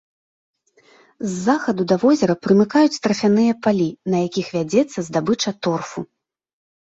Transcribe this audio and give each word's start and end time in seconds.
З 1.33 1.33
захаду 1.47 1.83
да 1.91 1.97
возера 2.03 2.35
прымыкаюць 2.45 3.01
тарфяныя 3.03 3.53
палі, 3.67 3.87
на 4.13 4.17
якіх 4.27 4.47
вядзецца 4.57 4.99
здабыча 5.11 5.49
торфу. 5.67 5.99